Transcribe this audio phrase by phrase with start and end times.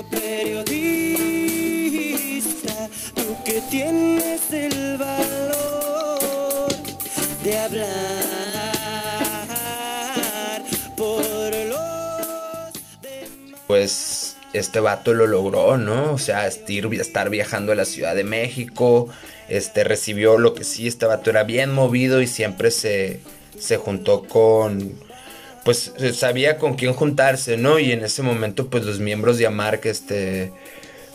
[0.00, 0.88] Periodista,
[3.14, 6.72] tú que tienes el valor
[7.44, 7.92] de hablar
[10.96, 11.20] por
[11.54, 13.60] los demás.
[13.66, 16.14] Pues este vato lo logró, ¿no?
[16.14, 19.08] O sea, estar viajando a la Ciudad de México,
[19.48, 23.20] este recibió lo que sí, este vato era bien movido y siempre se,
[23.58, 24.98] se juntó con,
[25.64, 27.78] pues sabía con quién juntarse, ¿no?
[27.78, 30.52] Y en ese momento, pues los miembros de Amarc, este,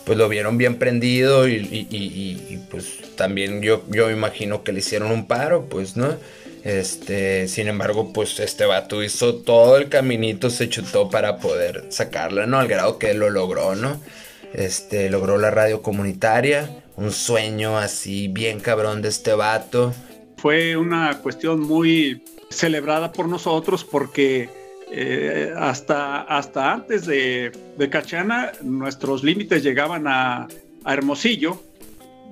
[0.04, 4.62] pues lo vieron bien prendido y, y- y- y- y, pues también yo, yo imagino
[4.64, 6.16] que le hicieron un paro, pues, ¿no?
[6.64, 12.46] Este, sin embargo, pues este vato hizo todo el caminito, se chutó para poder sacarla,
[12.46, 12.58] ¿no?
[12.58, 14.00] Al grado que lo logró, ¿no?
[14.54, 19.94] Este, logró la radio comunitaria, un sueño así bien cabrón de este vato.
[20.36, 24.48] Fue una cuestión muy celebrada por nosotros porque
[24.90, 27.52] eh, hasta, hasta antes de,
[27.90, 30.48] Cachana nuestros límites llegaban a,
[30.86, 31.62] Hermosillo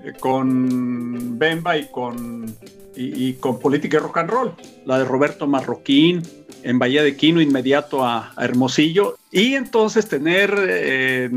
[0.02, 2.46] eh, con Bemba y con,
[2.94, 4.54] y, con Política Rock and Roll,
[4.86, 6.22] la de Roberto Marroquín
[6.62, 11.30] en Bahía de Quino inmediato a, a Hermosillo y entonces tener eh,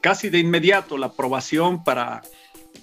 [0.00, 2.22] casi de inmediato la aprobación para,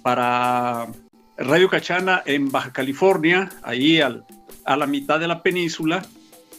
[0.02, 0.88] para
[1.36, 4.24] Radio Cachana en Baja California, ahí al,
[4.64, 6.02] a la mitad de la península,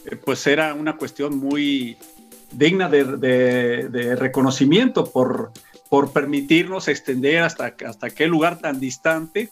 [0.04, 1.96] eh, pues era una cuestión muy
[2.52, 5.52] digna de, reconocimiento por,
[5.88, 9.50] por permitirnos extender hasta, hasta aquel lugar tan distante.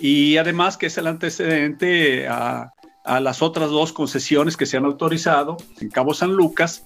[0.00, 2.72] Y además que es el antecedente a,
[3.04, 6.84] a las otras dos concesiones que se han autorizado en Cabo San Lucas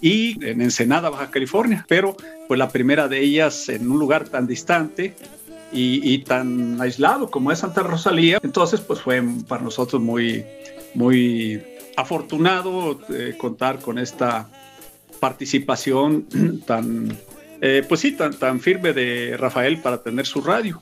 [0.00, 4.46] y en Ensenada, Baja California, pero pues la primera de ellas en un lugar tan
[4.46, 5.16] distante
[5.72, 8.38] y, tan aislado como es Santa Rosalía.
[8.42, 10.44] Entonces, pues fue para nosotros muy,
[10.94, 11.62] muy
[11.96, 14.48] afortunado eh, contar con esta
[15.20, 16.26] participación
[16.66, 17.16] tan,
[17.60, 20.80] eh, pues sí, tan, tan firme de Rafael para tener su radio.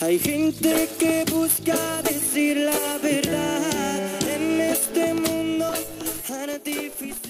[0.00, 5.72] Hay gente que busca decir la verdad en este mundo
[6.28, 7.21] artificial.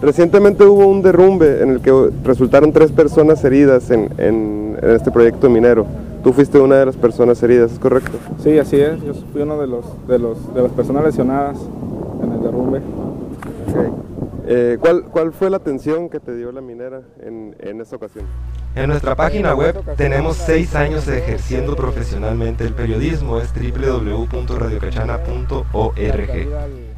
[0.00, 1.92] Recientemente hubo un derrumbe en el que
[2.24, 5.86] resultaron tres personas heridas en, en- en este proyecto minero.
[6.22, 8.16] Tú fuiste una de las personas heridas, ¿es correcto?
[8.42, 9.02] Sí, así es.
[9.02, 11.58] Yo fui uno de los de los de las personas lesionadas
[12.22, 12.80] en el derrumbe.
[14.50, 18.24] Eh, ¿cuál, ¿Cuál fue la atención que te dio la minera en, en esta ocasión?
[18.74, 26.48] En nuestra página web tenemos seis años ejerciendo profesionalmente el periodismo, es www.radiocachana.org.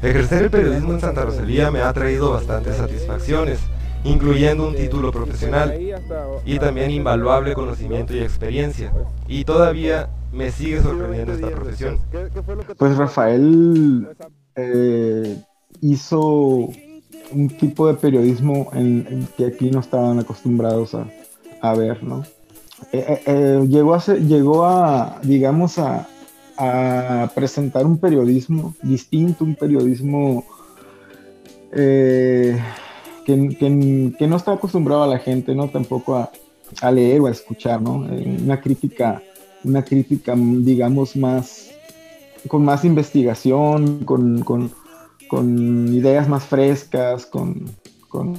[0.01, 3.59] Ejercer el periodismo en Santa Rosalía me ha traído bastantes satisfacciones,
[4.05, 5.77] incluyendo un título profesional
[6.45, 8.93] y también invaluable conocimiento y experiencia.
[9.27, 11.99] Y todavía me sigue sorprendiendo esta profesión.
[12.77, 14.07] Pues Rafael
[14.55, 15.35] eh,
[15.81, 16.69] hizo
[17.33, 18.69] un tipo de periodismo
[19.37, 20.95] que aquí no estaban acostumbrados
[21.61, 22.23] a, ver, ¿no?
[22.91, 26.07] Eh, eh, eh, llegó, a a, digamos, a,
[27.33, 30.43] presentar un periodismo distinto, un periodismo
[31.71, 32.57] que,
[34.27, 35.69] no está acostumbrado a la gente, ¿no?
[35.69, 38.07] Tampoco a, leer o a escuchar, ¿no?
[38.43, 39.21] Una crítica,
[39.63, 41.71] una crítica, digamos, más
[42.47, 44.71] con más investigación, con-
[45.31, 47.63] con ideas más frescas, con,
[48.09, 48.37] con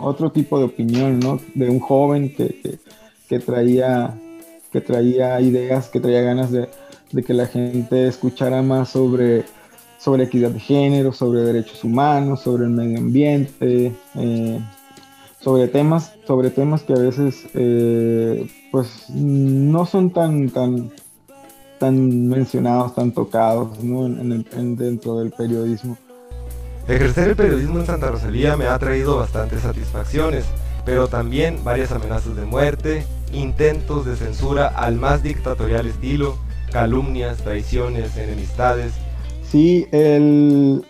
[0.00, 1.38] otro tipo de opinión, ¿no?
[1.54, 2.78] De un joven que,
[3.28, 4.18] que- traía,
[4.72, 6.68] que traía ideas, que traía ganas de,
[7.12, 9.44] de que la gente escuchara más sobre,
[10.00, 14.60] sobre equidad de género, sobre derechos humanos, sobre el medio ambiente, eh,
[15.40, 20.90] sobre temas, sobre temas que a veces eh, pues no son tan, tan,
[21.78, 24.08] tan mencionados, tan tocados ¿no?
[24.08, 25.96] dentro del periodismo.
[26.86, 30.44] Ejercer el periodismo en Santa Rosalía me ha traído bastantes satisfacciones,
[30.84, 36.36] pero también varias amenazas de muerte, intentos de censura al más dictatorial estilo,
[36.70, 38.92] calumnias, traiciones, enemistades.
[39.42, 40.84] Sí, el,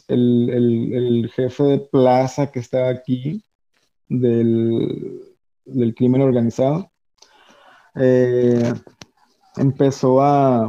[0.09, 3.45] el, el- jefe de plaza que estaba aquí
[4.09, 5.21] del,
[5.65, 6.91] del crimen organizado,
[7.95, 8.73] eh,
[9.57, 10.65] empezó a,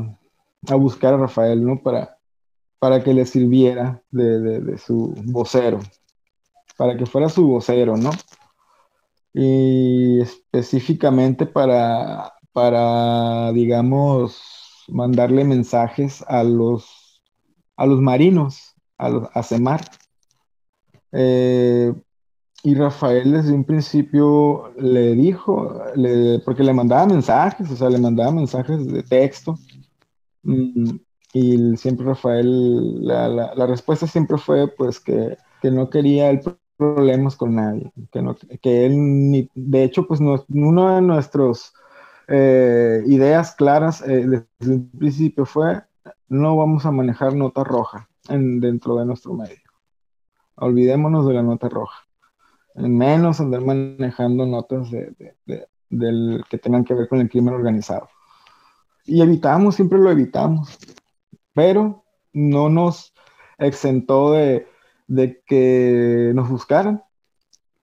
[0.67, 1.81] a buscar a Rafael, ¿no?
[1.81, 2.17] Para,
[2.79, 5.79] para que le sirviera de, de- de su vocero,
[6.77, 8.11] para que fuera su vocero, ¿no?
[9.33, 14.41] Y específicamente para, para, digamos,
[14.88, 17.21] mandarle mensajes a los,
[17.77, 19.81] a los marinos, a, a Semar.
[21.12, 21.94] Eh,
[22.62, 27.98] y Rafael desde un principio le dijo, le, porque le mandaba mensajes, o sea, le
[27.98, 29.57] mandaba mensajes de texto.
[30.44, 30.98] Mm,
[31.34, 36.42] y siempre Rafael, la, respuesta siempre fue pues que, no quería el
[36.78, 41.74] problemas con nadie, que, no, que él, ni, de hecho, pues no, uno de nuestros
[42.28, 44.25] eh, ideas claras eh,
[44.60, 45.81] desde el principio fue
[46.30, 49.58] no vamos a manejar nota roja en, dentro de nuestro medio.
[50.56, 52.10] Olvidémonos de la nota roja
[52.88, 55.36] menos andar manejando notas de,
[55.90, 58.08] del que tengan que ver con el crimen organizado.
[59.06, 60.78] Y evitamos, siempre lo evitamos,
[61.54, 63.14] pero no nos
[63.58, 64.68] exentó de,
[65.46, 67.04] que nos buscaran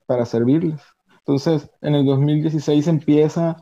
[0.07, 0.81] para servirles.
[1.19, 3.57] Entonces, en el 2016 empieza,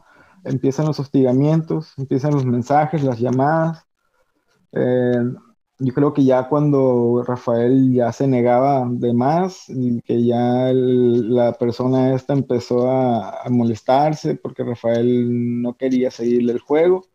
[0.45, 3.87] empiezan los hostigamientos, empiezan los mensajes, las llamadas.
[4.73, 5.33] Eh,
[5.79, 11.53] yo creo que ya cuando Rafael ya se negaba de más, y que ya la
[11.55, 17.07] persona esta empezó a, molestarse porque Rafael no quería seguirle el juego,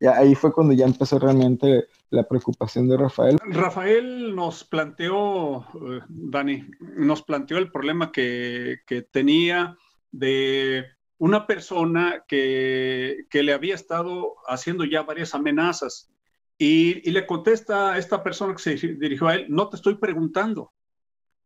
[0.00, 3.38] y ahí fue cuando ya empezó realmente la preocupación de Rafael.
[3.44, 6.64] Rafael nos planteó, eh, Dani,
[6.96, 9.76] nos planteó el problema que, que tenía
[10.10, 10.86] de
[11.18, 16.10] una persona que, que le había estado haciendo ya varias amenazas
[16.62, 20.74] y, le contesta a esta persona que se dirigió a él, no te estoy preguntando,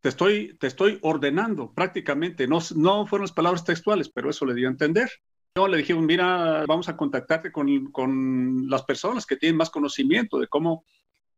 [0.01, 2.49] te estoy, te estoy ordenando prácticamente.
[2.49, 5.09] No, no fueron las palabras textuales, pero eso le dio a entender.
[5.57, 10.41] Yo le dije, mira, vamos a contactarte con, con las personas que tienen más conocimiento
[10.41, 10.85] de cómo,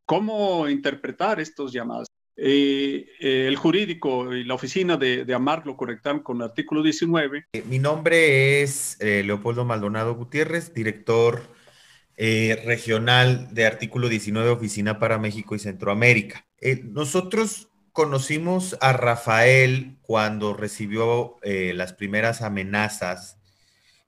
[0.06, 2.08] cómo interpretar estos llamadas.
[2.34, 6.82] Eh, eh, el jurídico y la oficina de, de, AMAR lo conectaron con el artículo
[6.82, 7.44] 19.
[7.66, 11.55] Mi nombre es eh, Leopoldo Maldonado Gutiérrez, director
[12.18, 16.46] eh, regional de artículo 19, Oficina para México y Centroamérica.
[16.58, 23.38] Eh, nosotros conocimos a Rafael cuando recibió eh, las primeras amenazas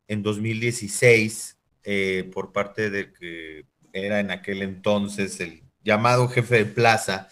[0.07, 1.57] en 2016
[2.35, 3.65] por parte del que
[3.95, 7.29] era en aquel entonces el llamado jefe de plaza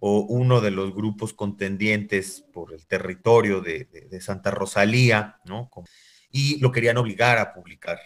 [0.00, 3.86] o uno de los grupos contendientes por el territorio de,
[4.20, 5.70] Santa Rosalía, ¿no?
[6.30, 8.00] Y lo querían obligar a publicar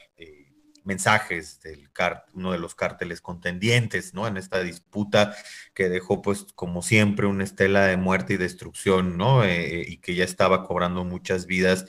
[0.88, 1.90] mensajes del
[2.32, 4.26] uno de los cárteles contendientes, ¿no?
[4.26, 5.36] En esta disputa
[5.74, 9.44] que dejó, pues, como siempre, una estela de muerte y destrucción, ¿no?
[9.44, 11.84] Eh, y que ya estaba cobrando muchas vidas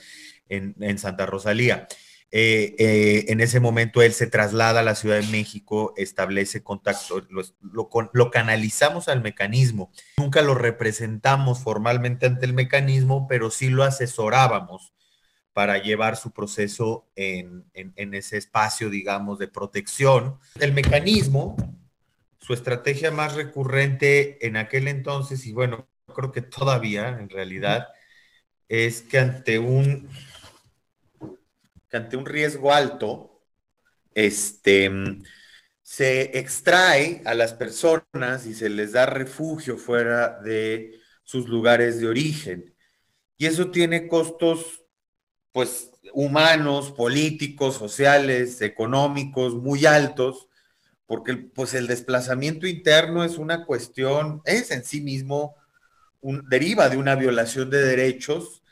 [0.50, 1.88] en, Santa Rosalía.
[2.30, 7.26] Eh, eh, en ese momento él se traslada a la Ciudad de México, establece contacto,
[7.30, 7.42] lo,
[8.12, 9.90] lo, canalizamos al mecanismo.
[10.18, 14.92] Nunca lo representamos formalmente ante el mecanismo, pero sí lo asesorábamos
[15.60, 20.38] para llevar su proceso en, ese espacio, digamos, de protección.
[20.58, 21.54] El mecanismo,
[22.38, 27.88] su estrategia más recurrente en aquel entonces, y bueno, creo que todavía en realidad,
[28.70, 30.08] es que ante un,
[31.92, 33.42] ante un riesgo alto,
[34.14, 34.90] este,
[35.82, 42.08] se extrae a las personas y se les da refugio fuera de sus lugares de
[42.08, 42.74] origen.
[43.36, 44.79] Y eso tiene costos
[45.52, 50.48] pues humanos, políticos, sociales, económicos muy altos,
[51.06, 55.56] porque pues el desplazamiento interno es una cuestión, es en sí mismo,
[56.20, 58.62] un, deriva de una violación de derechos,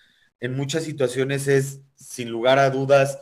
[0.40, 3.18] en muchas situaciones es, sin lugar a dudas,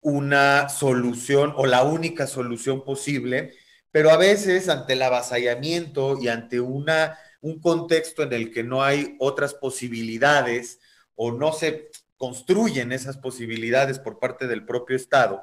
[0.00, 3.54] una solución o la única solución posible,
[3.92, 8.82] pero a veces ante el avasallamiento y ante una, un contexto en el que no
[8.82, 10.80] hay otras posibilidades
[11.14, 15.42] o no se, construyen esas posibilidades por parte del propio Estado,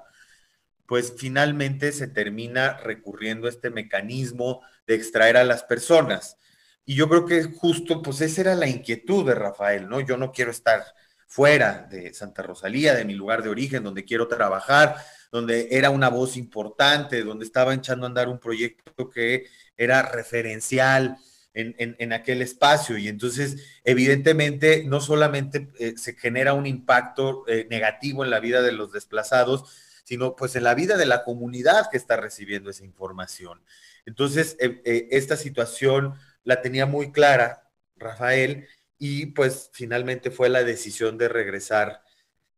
[0.86, 6.38] pues finalmente se termina recurriendo a este mecanismo de extraer a las personas.
[6.86, 10.02] Y yo creo que justo, pues esa era la inquietud de Rafael, ¿no?
[10.02, 10.86] Yo no quiero estar
[11.26, 14.98] fuera de Santa Rosalía, de mi lugar de origen, donde quiero trabajar,
[15.32, 21.18] donde era una voz importante, donde estaba echando a andar un proyecto que era referencial,
[21.58, 22.98] en, aquel espacio.
[22.98, 28.62] Y entonces, evidentemente, no solamente eh, se genera un impacto eh, negativo en la vida
[28.62, 29.64] de los desplazados,
[30.04, 33.62] sino pues en la vida de la comunidad que está recibiendo esa información.
[34.06, 38.68] Entonces, eh, esta situación la tenía muy clara Rafael
[39.00, 42.04] y pues finalmente fue la decisión de regresar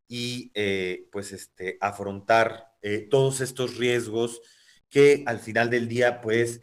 [0.07, 0.51] y
[1.11, 2.73] pues este, afrontar
[3.11, 4.41] todos estos riesgos
[4.89, 6.59] que al final del día pues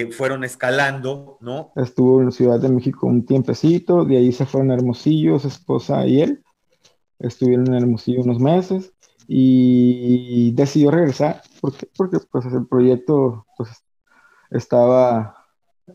[0.00, 1.72] eh, fueron escalando, ¿no?
[1.76, 6.06] Estuvo en Ciudad de México un tiempecito, de ahí se fueron a Hermosillo, su esposa
[6.06, 6.42] y él.
[7.18, 8.92] Estuvieron en Hermosillo unos meses
[9.26, 13.70] y decidió regresar porque, porque pues el proyecto pues,
[14.50, 15.46] estaba,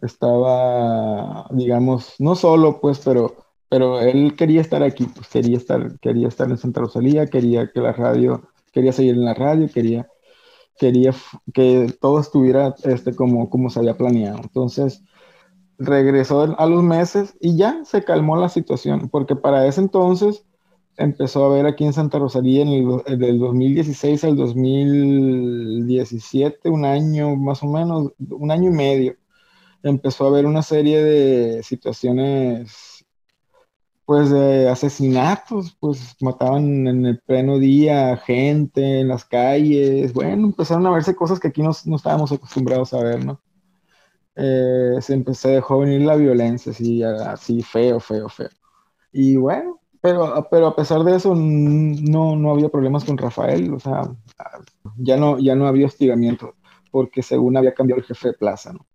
[0.01, 6.27] estaba, digamos, no solo pues, pero pero él quería estar aquí, pues quería estar, quería
[6.27, 10.07] estar en Santa Rosalía, quería que la radio, quería seguir en la radio, quería,
[10.77, 11.13] quería
[11.53, 14.39] que todo estuviera este, como, como se había planeado.
[14.43, 15.03] Entonces,
[15.77, 20.45] regresó a los meses y ya se calmó la situación, porque para ese entonces
[20.97, 27.35] empezó a ver aquí en Santa Rosalía en el, del 2016 al 2017, un año
[27.35, 29.15] más o menos, un año y medio,
[29.83, 32.94] empezó a ver una serie de situaciones,
[34.05, 40.85] pues de asesinatos, pues mataban en el pleno día gente en las calles, bueno, empezaron
[40.85, 43.41] a verse cosas que aquí no, no estábamos acostumbrados a ver, ¿no?
[44.35, 48.49] Eh, se empezó, dejó venir la violencia, así, así feo, feo, feo.
[49.11, 53.79] Y bueno, pero, pero a pesar de eso, no, no había problemas con Rafael, o
[53.79, 54.03] sea,
[54.97, 56.53] ya no, ya no había hostigamiento,
[56.91, 58.85] porque según había cambiado el jefe de plaza, ¿no?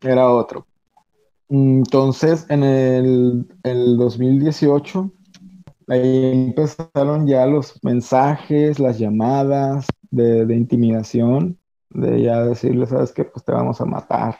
[0.00, 0.66] Era otro.
[1.48, 5.12] Entonces, en el, el 2018,
[5.88, 11.58] ahí empezaron ya los mensajes, las llamadas de, de intimidación,
[11.90, 13.24] de ya decirle, ¿sabes qué?
[13.24, 14.36] Pues te vamos a matar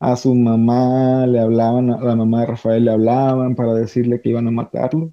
[0.00, 4.30] a su mamá le hablaban, a la mamá de Rafael le hablaban para decirle que
[4.30, 5.12] iban a matarlo,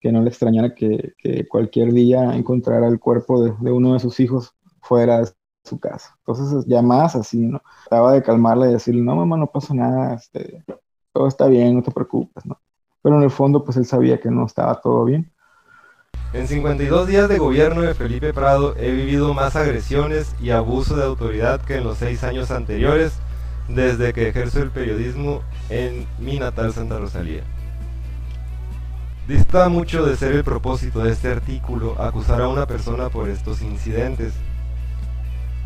[0.00, 1.14] que no le extrañara que,
[1.48, 5.30] cualquier día encontrara el cuerpo de, uno de sus hijos fuera de
[5.64, 6.16] su casa.
[6.20, 7.62] Entonces, llamadas así, ¿no?
[7.88, 10.62] Trataba de calmarla y decirle, no, mamá, no pasa nada, este,
[11.12, 12.58] todo está bien, no te preocupes, ¿no?
[13.02, 15.30] Pero en el fondo, pues él sabía que no estaba todo bien.
[16.32, 21.04] En 52 días de gobierno de Felipe Prado he vivido más agresiones y abuso de
[21.04, 23.12] autoridad que en los seis años anteriores
[23.68, 27.42] desde que ejerzo el periodismo en mi natal Santa Rosalía.
[29.28, 33.62] Dista mucho de ser el propósito de este artículo acusar a una persona por estos
[33.62, 34.34] incidentes.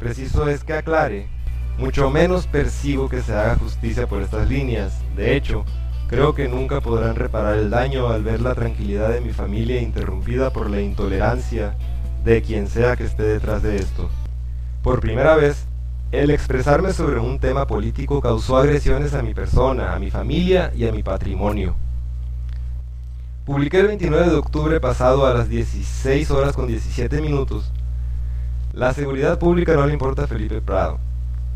[0.01, 1.27] Preciso es que aclare,
[1.77, 5.01] mucho menos percibo que se haga justicia por estas líneas.
[5.17, 5.65] De hecho,
[6.09, 10.51] creo que nunca podrán reparar el daño al ver la tranquilidad de mi familia interrumpida
[10.51, 11.77] por la intolerancia
[12.25, 14.09] de quien sea que esté detrás de esto.
[14.83, 15.67] Por primera vez,
[16.13, 20.87] el expresarme sobre un tema político causó agresiones a mi persona, a mi familia y
[20.87, 21.75] a mi patrimonio.
[23.45, 27.73] Publiqué el 29 de octubre pasado a las 16 horas con 17 minutos.
[28.73, 30.99] La seguridad pública no le importa a Felipe Prado.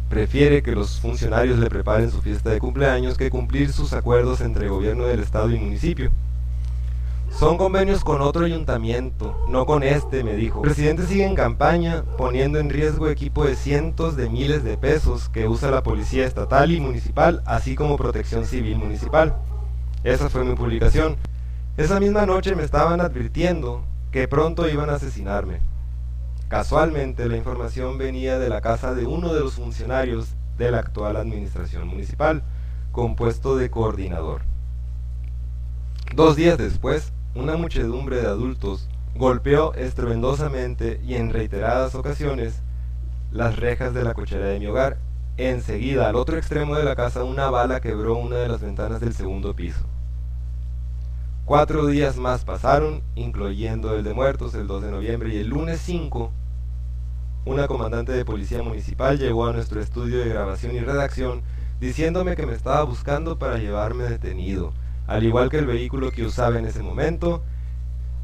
[0.09, 4.69] Prefiere que los funcionarios le preparen su fiesta de cumpleaños que cumplir sus acuerdos entre
[4.69, 6.11] gobierno del estado y municipio.
[7.31, 10.61] Son convenios con otro ayuntamiento, no con este, me dijo.
[10.61, 15.29] El presidente sigue en campaña, poniendo en riesgo equipo de cientos de miles de pesos
[15.29, 19.37] que usa la policía estatal y municipal, así como protección civil municipal.
[20.05, 21.17] Esa fue mi publicación.
[21.77, 25.72] Esa misma noche me estaban advirtiendo que pronto iban a asesinarme.
[26.53, 31.17] Casualmente la información venía de la casa de uno de los funcionarios de la actual
[31.17, 32.43] administración municipal,
[32.91, 34.43] compuesto de coordinador.
[36.15, 42.61] Dos días después, una muchedumbre de adultos golpeó estruendosamente y en reiteradas ocasiones
[43.31, 44.99] las rejas de la cochera de mi hogar.
[45.39, 49.15] Enseguida, al otro extremo de la casa, una bala quebró una de las ventanas del
[49.15, 49.87] segundo piso.
[51.47, 55.81] Cuatro días más pasaron, incluyendo el de muertos el 2 de noviembre y el lunes
[55.81, 56.31] 5,
[57.45, 61.43] una comandante de policía municipal llegó a nuestro estudio de grabación y redacción
[61.81, 64.73] diciéndome que me estaba buscando para llevarme detenido
[65.07, 67.43] al igual que el vehículo que usaba en ese momento,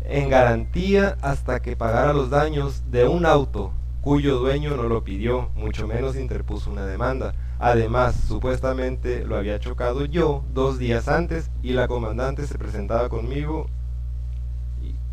[0.05, 5.51] en garantía hasta que pagara los daños de un auto cuyo dueño no lo pidió,
[5.55, 7.35] mucho menos interpuso una demanda.
[7.59, 13.67] Además, supuestamente lo había chocado yo dos días antes y la comandante se presentaba conmigo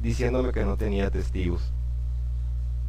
[0.02, 1.74] diciéndome que no tenía testigos.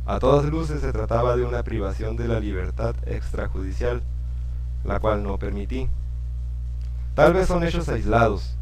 [0.06, 4.02] A todas luces se trataba de una privación de la libertad extrajudicial,
[4.84, 5.88] la cual no permití.
[7.14, 8.56] Tal vez son hechos aislados,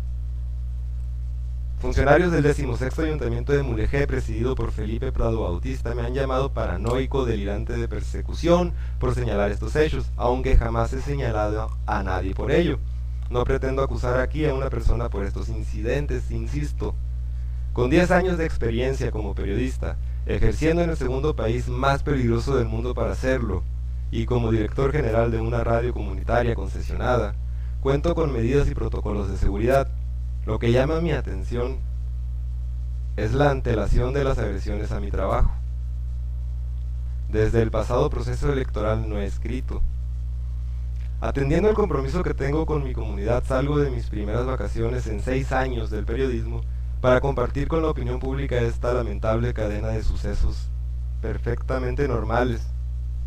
[1.85, 7.27] Funcionarios del 16 Ayuntamiento de Mulegé, presidido por Felipe Prado Bautista, me han llamado paranoico
[7.27, 12.79] delirante de persecución por señalar estos hechos, aunque jamás he señalado a nadie por ello.
[13.29, 16.95] No pretendo acusar aquí a una persona por estos incidentes, insisto.
[17.75, 22.67] Con 10 años de experiencia como periodista, ejerciendo en el segundo país más peligroso del
[22.67, 23.63] mundo para hacerlo,
[24.11, 27.35] y como director general de una radio comunitaria concesionada,
[27.81, 29.89] cuento con medidas y protocolos de seguridad
[30.47, 31.79] lo que llama mi atención
[33.17, 35.53] es la antelación de las agresiones a mi trabajo.
[37.31, 39.81] Desde el pasado proceso electoral no he escrito.
[41.21, 45.51] Atendiendo el compromiso que tengo con mi comunidad, salgo de mis primeras vacaciones en seis
[45.53, 46.61] años del periodismo
[47.05, 50.71] para compartir con la opinión pública esta lamentable cadena de sucesos
[51.21, 52.67] perfectamente normales,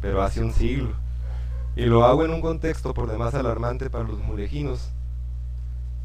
[0.02, 0.96] pero hace un siglo.
[1.76, 4.90] Y lo hago en un contexto por demás alarmante para los mulejinos,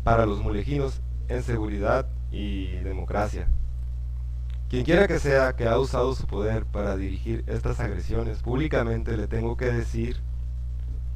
[0.05, 3.49] para los mulejinos en seguridad y democracia.
[4.69, 9.29] Quien quiera que sea que ha usado su poder para dirigir estas agresiones, públicamente le
[9.29, 10.19] tengo que decir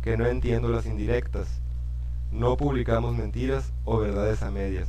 [0.01, 1.61] que no entiendo las indirectas.
[2.33, 4.89] No publicamos mentiras o verdades a medias.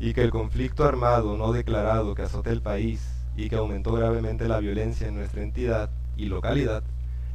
[0.00, 4.48] Y que el conflicto armado no declarado que azota el país y que aumentó gravemente
[4.48, 6.82] la violencia en nuestra entidad y localidad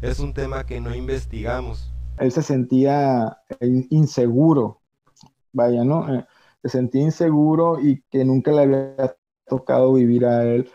[0.01, 1.91] es un tema que no investigamos.
[2.19, 3.37] Él se sentía
[3.89, 4.81] inseguro,
[5.53, 6.13] vaya, ¿no?
[6.13, 6.25] Eh,
[6.63, 9.15] se sentía inseguro y que nunca le había
[9.47, 10.69] tocado vivir a él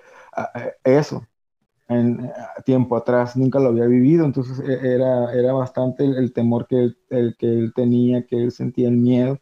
[0.84, 1.26] eso
[1.88, 2.30] en
[2.64, 7.36] tiempo atrás, nunca lo había vivido, entonces e, era, era bastante el, temor que el,
[7.36, 9.38] que él tenía, que él sentía el miedo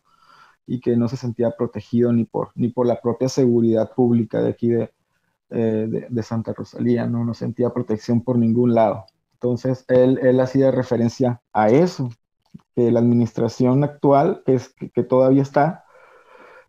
[0.70, 4.50] y que no se sentía protegido ni por, ni por la propia seguridad pública de
[4.50, 4.92] aquí de,
[5.50, 7.24] eh, de, Santa Rosalía, ¿no?
[7.24, 9.04] no sentía protección por ningún lado.
[9.32, 12.10] Entonces él, él hacía referencia a eso,
[12.76, 15.86] que la administración actual, que, es, que todavía está,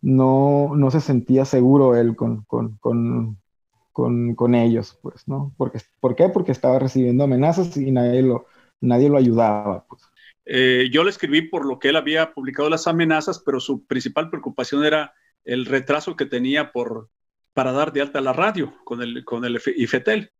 [0.00, 5.52] no, no se sentía seguro él con, con, con, con, ellos, pues, ¿no?
[5.56, 6.28] Porque, ¿Por qué?
[6.28, 8.46] Porque estaba recibiendo amenazas y nadie lo,
[8.80, 10.02] nadie lo ayudaba, pues.
[10.44, 14.30] Eh, yo le escribí por lo que él había publicado las amenazas, pero su principal
[14.30, 17.10] preocupación era el retraso que tenía por,
[17.54, 20.30] para dar de alta la radio con el, con el IFETEL.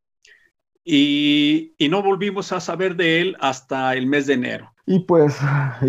[0.85, 4.73] Y, y, no volvimos a saber de él hasta el mes de enero.
[4.85, 5.39] Y pues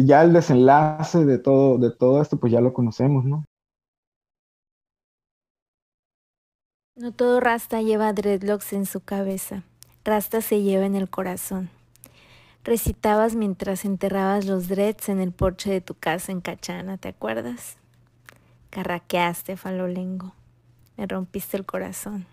[0.05, 3.43] ya el desenlace de todo, de todo esto, pues ya lo conocemos, ¿no?
[6.95, 9.63] No todo Rasta lleva dreadlocks en su cabeza,
[10.05, 11.71] Rasta se lleva en el corazón.
[12.63, 17.75] Recitabas mientras enterrabas los dreads en el porche de tu casa en Cachana, ¿te acuerdas?
[18.69, 20.33] Carraqueaste, falolengo.
[20.95, 22.25] Me rompiste el corazón.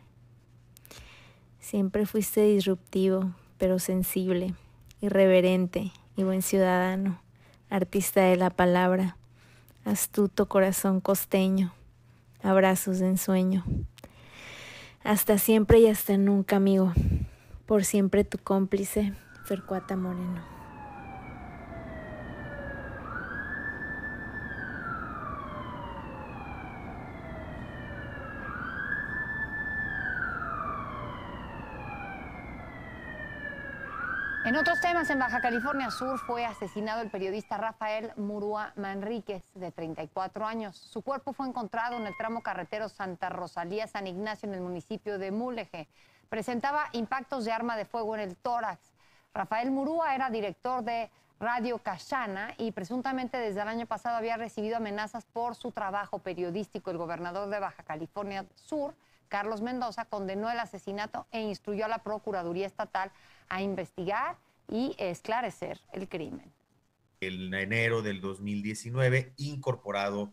[1.58, 4.54] Siempre fuiste disruptivo, pero sensible,
[5.00, 7.20] irreverente y buen ciudadano,
[7.68, 9.16] artista de la palabra,
[9.84, 11.72] astuto corazón costeño,
[12.40, 13.64] abrazos de ensueño.
[15.02, 16.92] Hasta siempre y hasta nunca, amigo.
[17.66, 19.12] Por siempre tu cómplice,
[19.50, 20.40] Fercuata Moreno.
[34.44, 39.72] En otros temas, en Baja California Sur fue asesinado el periodista Rafael Murúa Manríquez, de
[39.72, 40.76] 34 años.
[40.76, 45.18] Su cuerpo fue encontrado en el tramo carretero Santa Rosalía San Ignacio en el municipio
[45.18, 45.88] de Mulegé.
[46.28, 48.89] Presentaba impactos de arma de fuego en el tórax.
[49.34, 54.76] Rafael Murúa era director de Radio Cachana y presuntamente desde el año pasado había recibido
[54.76, 56.90] amenazas por su trabajo periodístico.
[56.90, 58.94] El gobernador de Baja California Sur,
[59.28, 63.10] Carlos Mendoza, condenó el asesinato e instruyó a la Procuraduría Estatal
[63.48, 64.36] a investigar
[64.68, 66.52] y esclarecer el crimen.
[67.20, 70.32] En enero del 2019, incorporado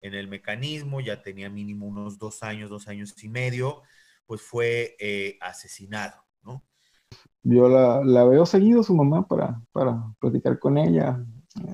[0.00, 3.82] en el mecanismo, ya tenía mínimo unos dos años, dos años y medio,
[4.26, 6.24] pues fue eh, asesinado.
[7.44, 11.24] Yo la, veo seguido su mamá para, para platicar con ella.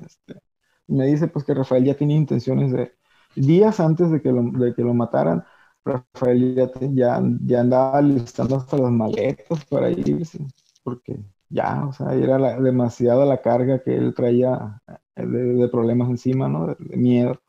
[0.03, 0.41] Este,
[0.87, 2.93] me dice pues que Rafael ya tenía intenciones de,
[3.35, 5.43] días antes de que lo, de que lo mataran,
[5.85, 10.39] Rafael ya, ya, ya andaba listando hasta las maletas para irse
[10.83, 14.81] porque ya, o sea, era la, demasiada la carga que él traía
[15.15, 16.67] eh, de, problemas encima, ¿no?
[16.67, 17.41] De, miedo.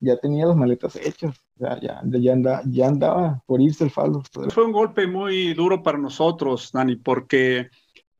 [0.00, 4.22] Ya tenía las maletas hechas, ya, ya, ya, ya andaba por irse el falo.
[4.50, 7.70] Fue un golpe muy duro para nosotros, Dani, porque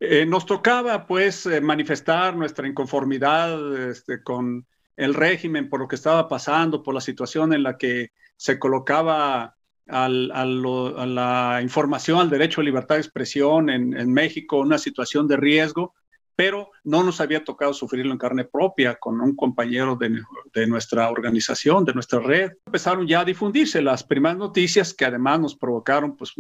[0.00, 5.96] eh, nos tocaba, pues, eh, manifestar nuestra inconformidad este, con el régimen por lo que
[5.96, 12.30] estaba pasando, por la situación en la que se colocaba al, a, la información, al
[12.30, 15.94] derecho a libertad de expresión en, México, una situación de riesgo,
[16.36, 20.22] pero no nos había tocado sufrirlo en carne propia con un compañero de,
[20.52, 22.52] de, nuestra organización, de nuestra red.
[22.66, 26.34] Empezaron ya a difundirse las primeras noticias que además nos provocaron pues,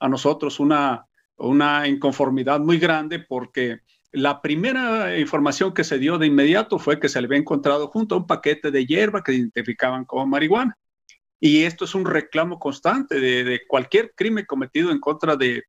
[0.00, 3.80] a nosotros una, una inconformidad muy grande porque
[4.12, 8.14] la primera información que se dio de inmediato fue que se le había encontrado junto
[8.14, 10.76] a un paquete de hierba que identificaban como marihuana.
[11.40, 15.64] Y esto es un reclamo constante de, cualquier crimen cometido en contra de,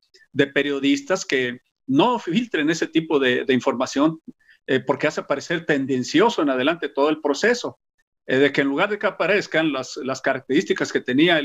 [0.54, 4.20] periodistas que no filtren ese tipo de, información
[4.68, 7.80] eh, porque hace parecer tendencioso en adelante todo el proceso.
[8.26, 11.42] Eh, de que en lugar de que aparezcan las, características que tenía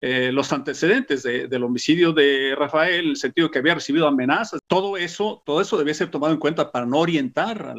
[0.00, 4.96] eh, los antecedentes del homicidio de Rafael, en el sentido que había recibido amenazas, todo
[4.96, 7.74] eso, todo eso debía ser tomado en cuenta para no orientar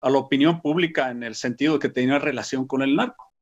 [0.00, 3.32] a la, opinión pública en el sentido de que tenía relación con el narco.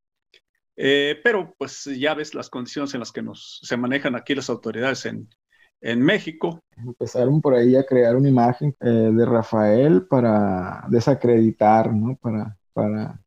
[0.77, 5.05] Pero pues ya ves las condiciones en las que nos, se manejan aquí las autoridades
[5.05, 5.29] en,
[5.81, 6.61] en México.
[6.77, 12.17] Empezaron por ahí a crear una imagen eh, de Rafael para desacreditar, ¿no?
[12.17, 13.21] Para, para,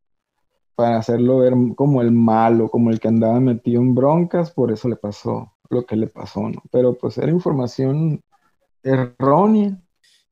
[0.76, 4.88] para hacerlo ver como el malo, como el que andaba metido en broncas, por eso
[4.90, 6.62] le pasó lo que le pasó, ¿no?
[6.72, 8.22] Pero pues era información
[8.84, 9.78] errónea.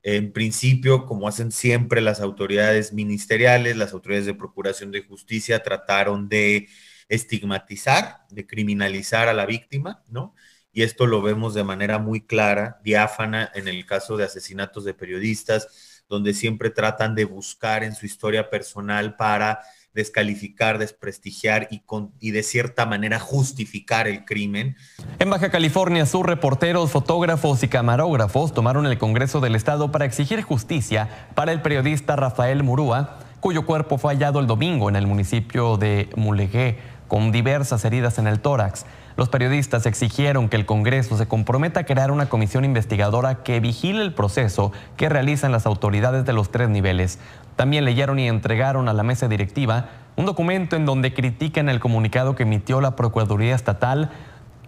[0.04, 6.28] En principio, como hacen siempre las autoridades ministeriales, las autoridades de Procuración de Justicia trataron
[6.28, 6.68] de
[7.08, 10.34] estigmatizar, de criminalizar a la víctima, ¿no?
[10.74, 14.94] Y esto lo vemos de manera muy clara, diáfana, en el caso de asesinatos de
[14.94, 19.62] periodistas, donde siempre tratan de buscar en su historia personal para
[19.94, 24.78] descalificar, desprestigiar y, con, y de cierta manera justificar el crimen.
[25.20, 30.42] En Baja California sus reporteros, fotógrafos y camarógrafos tomaron el Congreso del Estado para exigir
[30.42, 35.76] justicia para el periodista Rafael Murúa, cuyo cuerpo fue hallado el domingo en el municipio
[35.78, 38.86] de Mulegé con diversas heridas en el tórax.
[39.22, 44.02] Los periodistas exigieron que el Congreso se comprometa a crear una comisión investigadora que vigile
[44.02, 47.20] el proceso que realizan las autoridades de los tres niveles.
[47.56, 52.34] También leyeron y entregaron a la mesa directiva un documento en donde critican el comunicado
[52.34, 54.10] que emitió la Procuraduría Estatal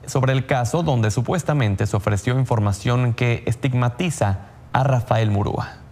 [0.05, 5.82] sobre el caso donde supuestamente se ofreció información que estigmatiza a Rafael Murúa.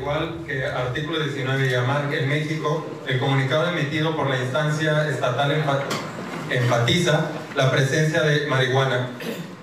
[0.00, 5.52] Igual que artículo 19 llamar que en México el comunicado emitido por la instancia estatal
[6.50, 9.10] enfatiza la presencia de marihuana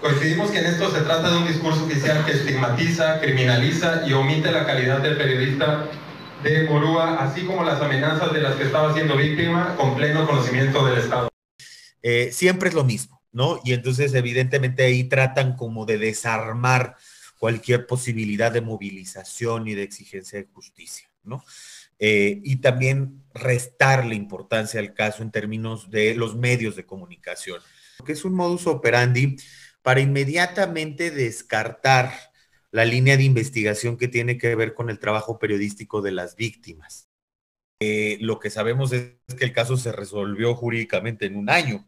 [0.06, 4.52] Coincidimos que en esto se trata de un discurso oficial que estigmatiza, criminaliza y omite
[4.52, 5.90] la calidad del periodista
[6.44, 10.86] de Morúa, así como las amenazas de las que estaba siendo víctima con pleno conocimiento
[10.86, 11.28] del Estado.
[12.04, 13.60] Eh, siempre es lo mismo, ¿no?
[13.64, 16.98] Y entonces evidentemente ahí tratan como de desarmar
[17.46, 21.44] cualquier posibilidad de movilización y de exigencia de justicia, ¿no?
[22.00, 27.62] Eh, y también restarle importancia al caso en términos de los medios de comunicación,
[28.04, 29.38] que es un modus operandi
[29.84, 32.12] para inmediatamente descartar
[32.72, 37.10] la línea de investigación que tiene que ver con el trabajo periodístico de las víctimas.
[37.80, 41.88] Eh, lo que sabemos es que el caso se resolvió jurídicamente en un año,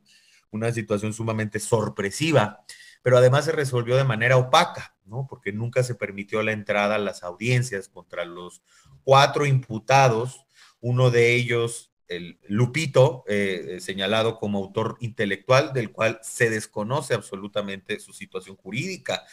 [0.51, 2.63] una situación sumamente sorpresiva,
[3.01, 5.27] pero además se resolvió de manera opaca, ¿no?
[5.29, 8.61] Porque nunca se permitió la entrada a las audiencias contra los
[9.03, 10.45] cuatro imputados,
[10.79, 17.13] uno de ellos el Lupito, eh, eh, señalado como autor intelectual, del cual se desconoce
[17.13, 19.23] absolutamente su situación jurídica.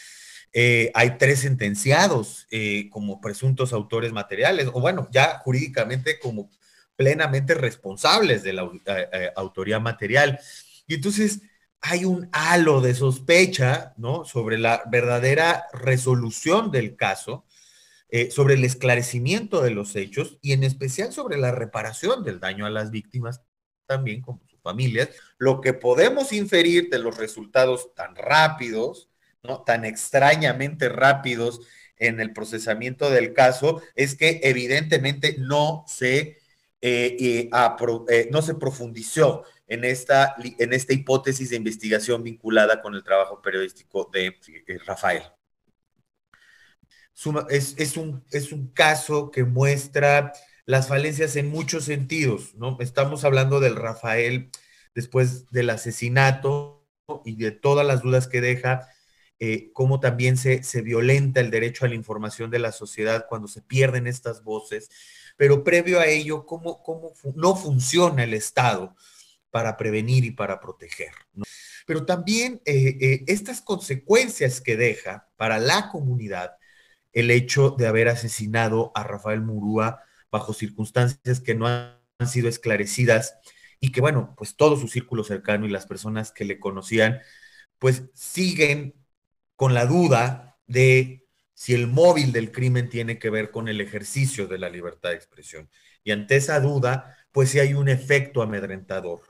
[0.53, 2.47] Eh, hay tres sentenciados
[2.91, 6.49] como presuntos autores materiales, o bueno, ya jurídicamente como
[6.95, 8.71] plenamente responsables de la
[9.35, 10.39] autoría material.
[10.87, 11.41] Y entonces
[11.87, 14.25] hay un halo de sospecha, ¿no?
[14.25, 17.45] Sobre la verdadera resolución del caso,
[18.09, 22.65] eh, sobre el esclarecimiento de los hechos y en especial sobre la reparación del daño
[22.65, 23.43] a las víctimas,
[23.85, 25.11] también como sus familias.
[25.37, 29.11] Lo que podemos inferir de los resultados tan rápidos,
[29.43, 29.63] ¿no?
[29.63, 31.61] tan extrañamente rápidos
[31.99, 36.39] en el procesamiento del caso, es que evidentemente no se,
[36.81, 43.03] eh, eh, no se profundizó en esta, en esta hipótesis de investigación vinculada con el
[43.03, 44.37] trabajo periodístico de
[44.87, 45.23] Rafael.
[47.49, 50.33] Es, un, es un caso que muestra
[50.67, 52.77] las falencias en muchos sentidos, ¿no?
[52.81, 54.51] Estamos hablando del Rafael
[54.95, 56.85] después del asesinato
[57.25, 58.89] y de todas las dudas que deja,
[59.39, 63.47] eh, cómo también se, se violenta el derecho a la información de la sociedad cuando
[63.47, 64.91] se pierden estas voces,
[65.37, 68.97] pero previo a ello, cómo, cómo no funciona el Estado
[69.55, 71.13] para prevenir y para proteger.
[71.87, 76.57] Pero también eh, eh, estas consecuencias que deja para la comunidad
[77.13, 83.37] el hecho de haber asesinado a Rafael Murúa bajo circunstancias que no han sido esclarecidas
[83.79, 87.21] y que, bueno, pues todo su círculo cercano y las personas que le conocían,
[87.79, 88.97] pues siguen
[89.55, 94.49] con la duda de si el móvil del crimen tiene que ver con el ejercicio
[94.49, 95.71] de la libertad de expresión.
[96.03, 99.23] Y ante esa duda, pues sí hay un efecto amedrentador,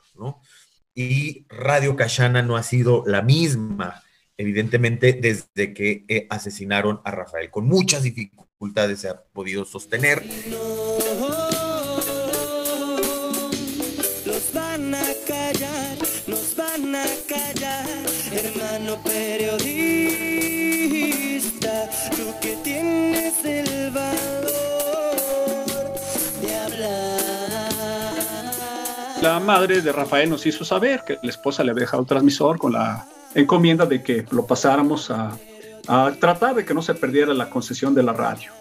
[0.95, 4.03] Y Radio Cachana no ha sido la misma
[4.37, 7.51] evidentemente desde que eh, asesinaron a Rafael.
[7.51, 10.23] Con muchas dificultades se ha podido sostener.
[29.25, 32.59] La madre de Rafael nos hizo saber que la esposa le había dejado el transmisor
[32.59, 35.35] con la encomienda de que lo pasáramos a,
[36.21, 38.53] tratar de que no se perdiera la concesión de la radio.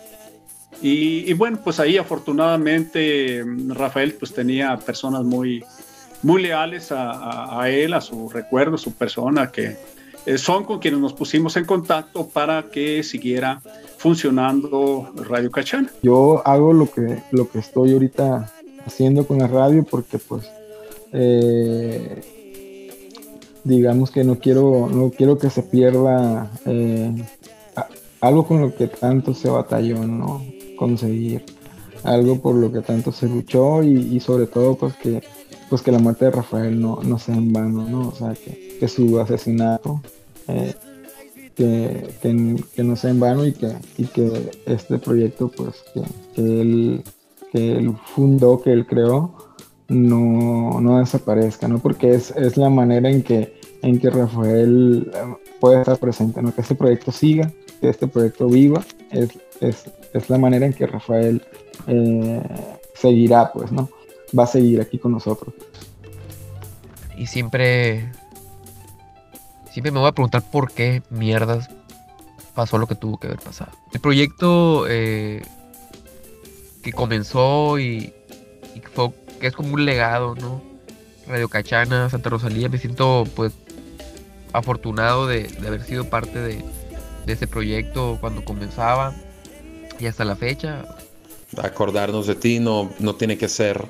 [0.81, 5.65] Y, bueno, pues ahí afortunadamente Rafael pues tenía personas muy,
[6.21, 9.75] muy leales a, él, a su recuerdo, a su persona, que
[10.25, 13.61] eh, son con quienes nos pusimos en contacto para que siguiera
[13.97, 15.91] funcionando Radio Cachana.
[16.01, 18.49] Yo hago lo que, lo que estoy ahorita
[18.85, 20.49] haciendo con la radio porque pues
[21.11, 22.21] eh,
[23.63, 27.13] digamos que no quiero, no quiero que se pierda eh,
[28.19, 30.43] algo con lo que tanto se batalló, ¿no?
[30.77, 31.43] Conseguir
[32.03, 35.23] algo por lo que tanto se luchó y, sobre todo pues que
[35.69, 38.09] pues que la muerte de Rafael no, no sea en vano, ¿no?
[38.09, 40.01] O sea, que, que su asesinato
[40.47, 40.75] eh,
[41.55, 46.01] que, que, no sea en vano y que, y que este proyecto pues que,
[46.41, 47.03] él,
[47.53, 49.35] que él fundó, que él creó,
[49.87, 51.77] no, no desaparezca, ¿no?
[51.77, 56.53] Porque es, es, la manera en que, en que Rafael eh, puede estar presente, ¿no?
[56.53, 60.87] Que este proyecto siga, que este proyecto viva, es, es, es la manera en que
[60.87, 61.43] Rafael
[61.85, 62.41] eh,
[62.95, 63.87] seguirá, pues, ¿no?
[64.37, 65.53] Va a seguir aquí con nosotros.
[67.15, 68.11] Y siempre,
[69.71, 71.69] siempre me voy a preguntar por qué mierdas
[72.55, 73.71] pasó lo que tuvo que haber pasado.
[73.91, 75.43] El proyecto eh,
[76.83, 78.13] que comenzó y,
[78.75, 80.61] y fue que es como un legado, ¿no?
[81.27, 83.53] Radio Cachana, Santa Rosalía, me siento pues
[84.51, 86.63] afortunado de, haber sido parte de,
[87.27, 89.13] ese proyecto cuando comenzaba
[89.99, 90.85] y hasta la fecha.
[91.61, 93.85] Acordarnos de ti no, no tiene que ser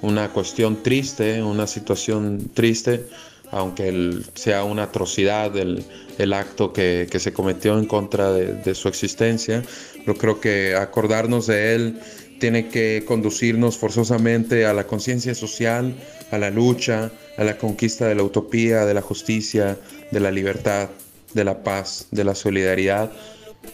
[0.00, 3.06] una cuestión triste, una situación triste,
[3.50, 5.84] aunque sea una atrocidad el,
[6.32, 9.62] acto que, se cometió en contra de, de, su existencia.
[10.06, 12.00] Yo creo que acordarnos de él
[12.40, 15.94] tiene que conducirnos forzosamente a la conciencia social,
[16.32, 19.78] a la lucha, a la conquista de la utopía, de la justicia,
[20.10, 20.88] de la libertad,
[21.34, 23.12] de la paz, de la solidaridad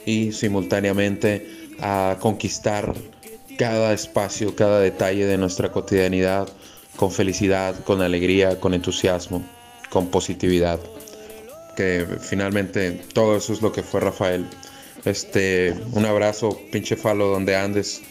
[0.04, 1.46] y simultáneamente
[1.80, 2.92] a conquistar
[3.56, 6.48] cada espacio, cada detalle de nuestra cotidianidad
[6.96, 9.44] con felicidad, con alegría, con entusiasmo,
[9.90, 10.80] con positividad.
[11.76, 14.46] Que finalmente todo eso es lo que fue Rafael.
[15.04, 18.02] Este, un abrazo, pinche falo donde andes.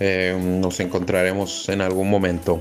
[0.00, 2.60] Eh, nos encontraremos en algún momento.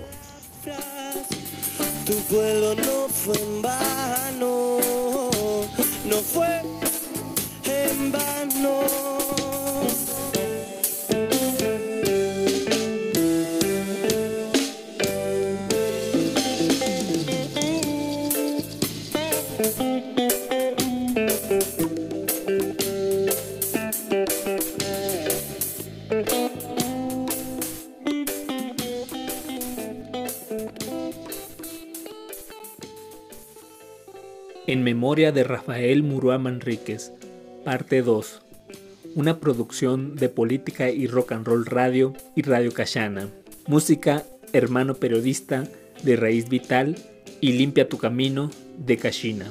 [34.83, 37.13] Memoria de Rafael Murúa Manríquez,
[37.63, 38.41] parte 2.
[39.15, 43.29] Una producción de Política y Rock and Roll Radio y Radio Cachana.
[43.65, 45.63] Música Hermano Periodista
[46.03, 46.97] de Raíz Vital
[47.39, 49.47] y Limpia tu Camino de Cachina.